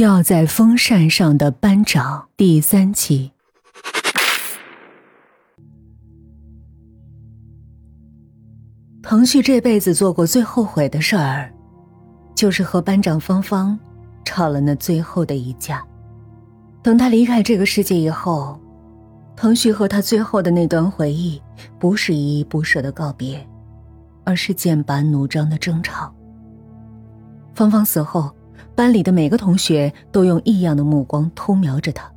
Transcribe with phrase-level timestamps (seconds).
[0.00, 3.32] 吊在风扇上的班长第三集。
[9.02, 11.52] 腾旭这辈子做过最后悔的事儿，
[12.34, 13.78] 就是和班长芳芳
[14.24, 15.86] 吵了那最后的一架。
[16.82, 18.58] 等他离开这个世界以后，
[19.36, 21.38] 腾旭和他最后的那段回忆，
[21.78, 23.46] 不是依依不舍的告别，
[24.24, 26.10] 而是剑拔弩张的争吵。
[27.54, 28.34] 芳芳死后。
[28.80, 32.10] 班里的每个同学都用异样的目光偷瞄着他，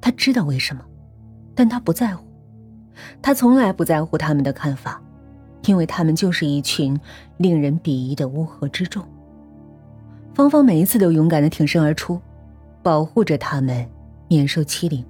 [0.00, 0.82] 他知道为什么，
[1.54, 2.26] 但他不在乎，
[3.22, 5.00] 他从来不在乎他们的看法，
[5.66, 6.98] 因为他们就是一群
[7.36, 9.00] 令人鄙夷的乌合之众。
[10.34, 12.20] 芳芳每一次都勇敢的挺身而出，
[12.82, 13.88] 保护着他们
[14.26, 15.04] 免受欺凌，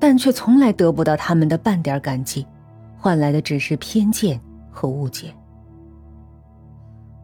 [0.00, 2.44] 但却从来得不到他们的半点感激，
[2.98, 5.32] 换来的只是偏见和误解。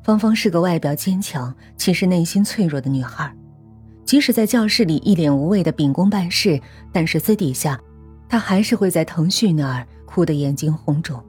[0.06, 3.34] 芳芳是个外表坚强，其实内心脆弱的女孩，
[4.04, 6.60] 即使在教室里一脸无畏的秉公办事，
[6.92, 7.76] 但是私底下，
[8.28, 11.20] 她还是会在腾讯那儿哭得眼睛红肿。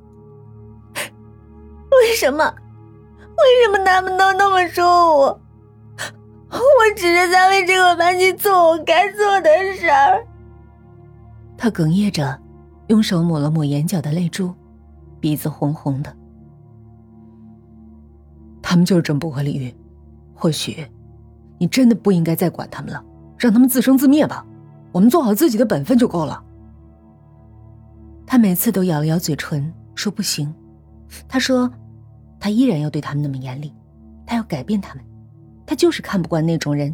[0.93, 2.45] 为什么？
[2.45, 4.85] 为什么他们都那么说
[5.17, 5.41] 我？
[6.51, 10.23] 我只是在为这个班级做我该做的事儿。
[11.57, 12.39] 她哽咽着，
[12.89, 14.53] 用手抹了抹眼角的泪珠，
[15.19, 16.15] 鼻子红红的。
[18.69, 19.73] 他们就是这么不可理喻，
[20.35, 20.85] 或许，
[21.57, 23.01] 你真的不应该再管他们了，
[23.37, 24.45] 让他们自生自灭吧。
[24.91, 26.43] 我们做好自己的本分就够了。
[28.25, 30.53] 他每次都咬了咬嘴唇，说不行。
[31.29, 31.71] 他说，
[32.41, 33.73] 他依然要对他们那么严厉，
[34.25, 35.03] 他要改变他们。
[35.65, 36.93] 他就是看不惯那种人，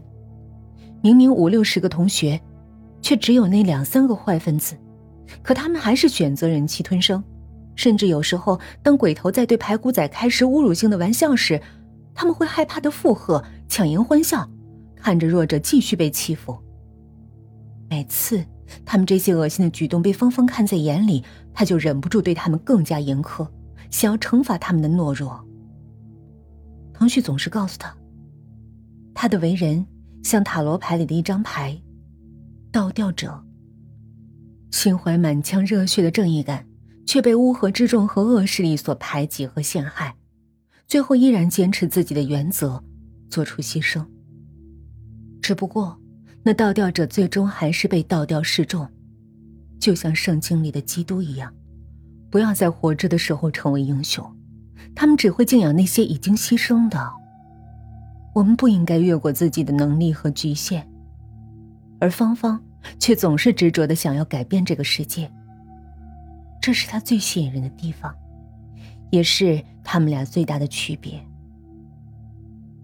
[1.01, 2.39] 明明五六十个同学，
[3.01, 4.77] 却只有那两三个坏分子，
[5.41, 7.23] 可他们还是选择忍气吞声。
[7.75, 11.61] 甚至有时候，当鬼头在对排骨仔开始侮辱性的玩笑时，
[12.13, 14.47] 他们会害怕的附和，强颜欢笑，
[14.95, 16.57] 看着弱者继续被欺负。
[17.89, 18.43] 每次
[18.85, 23.47] 他们这些恶心的举动被芳芳看在眼里，他就忍不住对他们更加严苛，
[23.89, 25.43] 想要惩罚他们的懦弱。
[26.93, 27.95] 唐旭总是告诉他，
[29.13, 29.85] 他的为人
[30.23, 31.79] 像塔罗牌里的一张牌，
[32.71, 33.43] 倒吊者，
[34.71, 36.65] 心怀满腔热血的正义感。
[37.05, 40.15] 却被乌合之众和恶势力所排挤和陷害，
[40.87, 42.83] 最后依然坚持自己的原则，
[43.29, 44.05] 做出牺牲。
[45.41, 45.99] 只不过，
[46.43, 48.87] 那倒吊者最终还是被倒吊示众，
[49.79, 51.53] 就像圣经里的基督一样。
[52.29, 54.25] 不要在活着的时候成为英雄，
[54.95, 57.11] 他们只会敬仰那些已经牺牲的。
[58.33, 60.89] 我们不应该越过自己的能力和局限，
[61.99, 62.59] 而芳芳
[62.97, 65.31] 却总是执着的想要改变这个世界。
[66.63, 68.15] 这是他最吸引人的地方，
[69.11, 71.21] 也是他们俩最大的区别。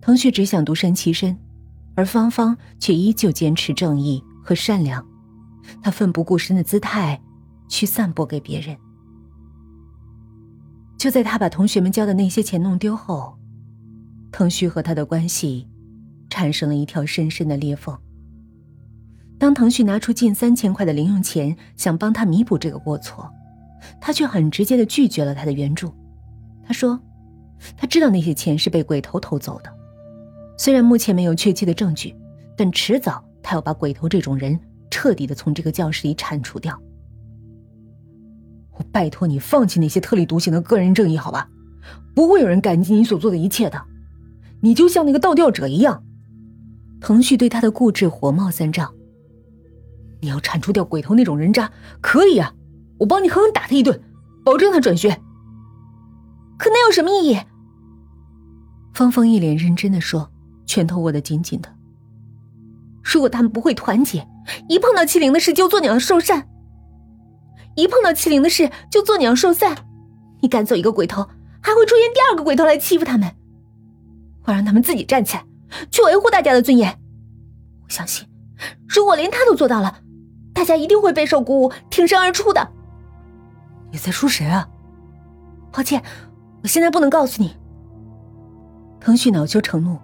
[0.01, 1.37] 腾旭只想独善其身，
[1.95, 5.07] 而芳芳却依旧坚持正义和善良，
[5.81, 7.21] 她奋不顾身的姿态
[7.69, 8.75] 去散播给别人。
[10.97, 13.39] 就在他把同学们交的那些钱弄丢后，
[14.29, 15.65] 腾旭和他的关系
[16.29, 17.97] 产生了一条深深的裂缝。
[19.37, 23.33] 当腾旭拿出近三千块的零用钱，想帮他弥补这个过错。
[23.99, 25.93] 他却很直接的拒绝了他的援助。
[26.65, 26.99] 他说
[27.75, 29.73] ：“他知道那些钱是被鬼头偷走的，
[30.57, 32.15] 虽然目前没有确切的证据，
[32.55, 34.59] 但迟早他要把鬼头这种人
[34.91, 36.79] 彻底的从这个教室里铲除掉。
[38.77, 41.49] 我拜托你放弃那些特立独行的个人正义，好吧？
[42.13, 43.81] 不会有人感激你所做的一切的。
[44.61, 46.03] 你就像那个倒吊者一样。”
[47.01, 48.93] 腾旭对他的固执火冒三丈。
[50.19, 52.53] 你要铲除掉鬼头那种人渣，可以啊。
[52.99, 54.01] 我帮你狠狠打他一顿，
[54.43, 55.09] 保证他转学。
[56.57, 57.39] 可那有什么意义？
[58.93, 60.29] 芳芳一脸认真的说，
[60.65, 61.73] 拳头握得紧紧的。
[63.01, 64.27] 如果他们不会团结，
[64.67, 66.47] 一碰到欺凌的事就做鸟兽散，
[67.75, 69.75] 一碰到欺凌的事就做鸟兽散，
[70.41, 71.27] 你赶走一个鬼头，
[71.61, 73.31] 还会出现第二个鬼头来欺负他们。
[74.45, 75.45] 我让他们自己站起来，
[75.89, 76.99] 去维护大家的尊严。
[77.83, 78.27] 我相信，
[78.87, 80.01] 如果连他都做到了，
[80.53, 82.73] 大家一定会备受鼓舞，挺身而出的。
[83.91, 84.67] 你在说谁啊？
[85.71, 86.03] 抱歉，
[86.63, 87.55] 我现在不能告诉你。
[88.99, 89.97] 腾旭恼羞成怒，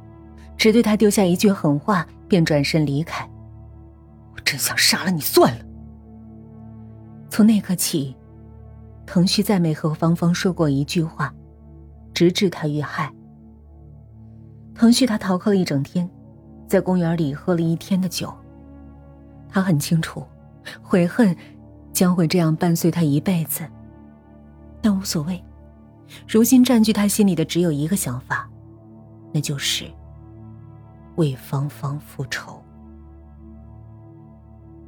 [0.58, 3.30] 只对他丢下一句狠话，便转身离开。
[4.34, 5.66] 我真想杀了你算了。
[7.30, 8.16] 从那刻起，
[9.06, 11.34] 腾旭再没和芳芳说过一句话，
[12.14, 13.12] 直至他遇害。
[14.74, 16.10] 腾旭他逃课了一整天，
[16.68, 18.34] 在公园里喝了一天的酒。
[19.50, 20.24] 他很清楚，
[20.82, 21.36] 悔恨
[21.96, 23.66] 将会这样伴随他一辈子。
[24.82, 25.42] 但无所谓，
[26.28, 28.48] 如今占据他心里的只有一个想法，
[29.34, 29.86] 那就是
[31.16, 32.62] 为芳芳复仇。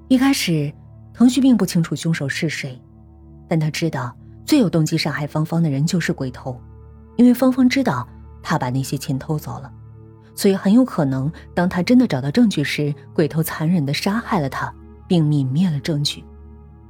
[0.10, 0.72] 一开始，
[1.14, 2.80] 腾旭并不清楚凶手是谁，
[3.48, 4.16] 但他知道
[4.46, 6.62] 最有动机杀害芳芳的人就是鬼头，
[7.16, 8.08] 因为芳芳知道
[8.44, 9.72] 他把那些钱偷走了，
[10.36, 14.72] 所以很有可能，当他真的找到证据时，鬼头残忍的杀害了他，
[15.08, 16.24] 并泯灭了证据。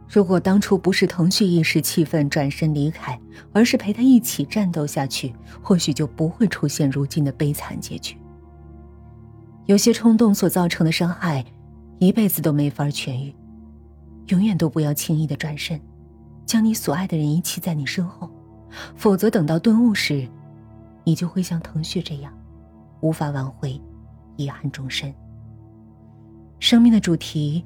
[0.09, 3.19] 如果当初不是腾讯一时气愤转身离开，
[3.51, 8.17] 而是陪他一起战斗下去，或许就不会出现如今的悲惨结局。
[9.65, 11.43] 有些冲动所造成的伤害，
[11.99, 13.35] 一辈子都没法痊愈。
[14.27, 15.79] 永远都不要轻易的转身，
[16.45, 18.29] 将你所爱的人遗弃在你身后，
[18.95, 20.27] 否则等到顿悟时，
[21.03, 22.33] 你就会像腾讯这样，
[23.01, 23.79] 无法挽回，
[24.37, 25.13] 遗憾终身。
[26.59, 27.63] 生命的主题，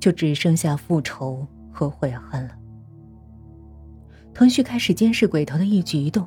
[0.00, 1.46] 就只剩下复仇。
[1.72, 2.54] 和悔恨了。
[4.34, 6.26] 腾旭开始监视鬼头的一举一动，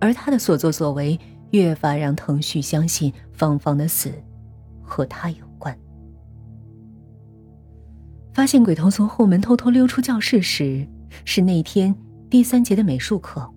[0.00, 1.18] 而他的所作所为
[1.50, 4.12] 越发让腾旭相信芳芳的死
[4.82, 5.76] 和他有关。
[8.32, 10.86] 发现鬼头从后门偷偷溜出教室时，
[11.24, 11.94] 是那天
[12.30, 13.52] 第三节的美术课。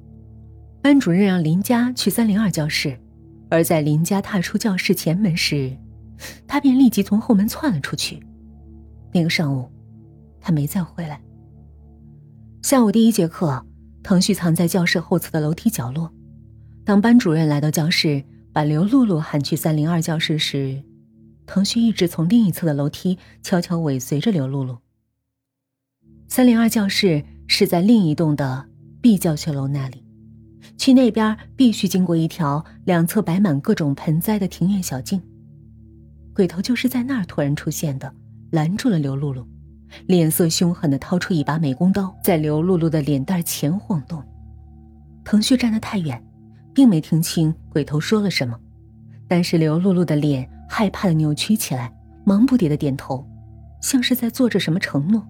[0.82, 3.00] 班主任让林佳去三零二教室，
[3.50, 5.78] 而在林佳踏出教室前门时，
[6.48, 8.20] 他便立即从后门窜了出去。
[9.14, 9.70] 那个上午。
[10.42, 11.22] 他没再回来。
[12.62, 13.66] 下午第一节课，
[14.04, 16.12] 腾旭藏在教室后侧的楼梯角落。
[16.84, 20.84] 当班主任来到教室，把刘露露喊去三零二教室时，
[21.46, 24.78] 腾旭一直从另一侧的楼梯悄悄尾随着刘露露。
[26.28, 28.68] 三零二教室是在另一栋的
[29.02, 30.06] B 教学楼那里，
[30.78, 35.22] 去那边必须经过一条两侧摆满各种盆栽的庭院小径。
[36.34, 38.14] 鬼头就是在那儿突然出现的，
[38.52, 39.46] 拦住了刘露露。
[40.08, 44.24] 脸色凶狠的掏出一把美工刀，在刘露露的脸蛋前晃动。
[45.24, 46.22] 腾旭站得太远，
[46.74, 48.58] 并没听清鬼头说了什么，
[49.28, 51.94] 但是刘露露的脸害怕的扭曲起来，
[52.26, 53.26] 忙不迭的点头，
[53.82, 55.26] 像是在做着什么承诺。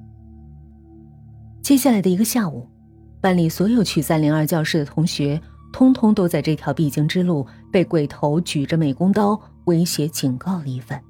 [1.62, 2.68] 接下来的一个下午，
[3.20, 5.40] 班里所有去三零二教室的同学，
[5.72, 11.02] 通通都在这条必经之路被鬼头举着美工刀威胁警告了一番。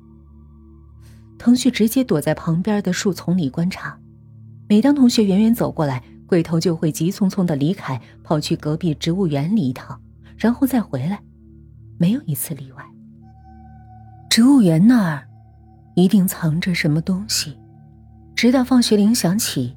[1.42, 3.98] 腾旭直接躲在旁边的树丛里观察，
[4.70, 10.00] 每当同学远远走过来，鬼头就会急匆匆的离开，跑去隔壁植物园里一趟，
[10.38, 11.20] 然后再回来，
[11.98, 12.84] 没有一次例外。
[14.30, 15.28] 植物园那儿
[15.96, 17.58] 一定藏着什么东西，
[18.36, 19.76] 直到放学铃响起，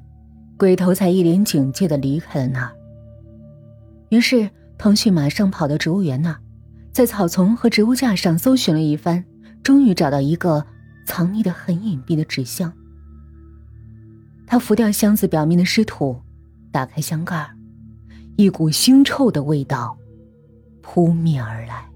[0.57, 2.71] 鬼头才一脸警戒的离开了那儿。
[4.09, 4.47] 于是
[4.77, 6.37] 腾旭马上跑到植物园那儿，
[6.91, 9.25] 在草丛和植物架上搜寻了一番，
[9.63, 10.63] 终于找到一个。
[11.05, 12.73] 藏匿的很隐蔽的纸箱，
[14.45, 16.19] 他拂掉箱子表面的湿土，
[16.71, 17.49] 打开箱盖，
[18.35, 19.97] 一股腥臭的味道
[20.81, 21.89] 扑面而来。